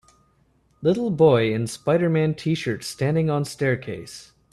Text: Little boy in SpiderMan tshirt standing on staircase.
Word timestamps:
Little 0.81 1.11
boy 1.11 1.53
in 1.53 1.65
SpiderMan 1.65 2.33
tshirt 2.35 2.81
standing 2.81 3.29
on 3.29 3.45
staircase. 3.45 4.31